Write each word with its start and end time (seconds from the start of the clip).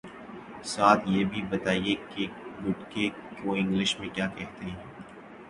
ساتھ 0.65 1.03
یہ 1.07 1.25
بھی 1.25 1.41
بتائیے 1.49 1.95
کہ 2.09 2.25
گٹکے 2.65 3.09
کو 3.43 3.53
انگلش 3.53 3.99
میں 3.99 4.09
کیا 4.09 4.27
کہتے 4.27 4.65
ہیں 4.65 4.75